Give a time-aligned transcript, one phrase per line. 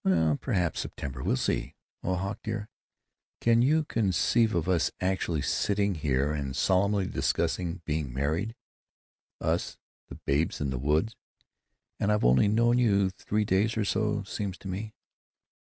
[0.03, 1.21] "Well, perhaps September.
[1.21, 1.75] We'll see.
[2.03, 2.69] Oh, Hawk dear,
[3.39, 8.55] can you conceive of us actually sitting here and solemnly discussing being married?
[9.39, 9.77] Us,
[10.09, 11.13] the babes in the wood?
[11.99, 14.95] And I've only known you three days or so, seems to me....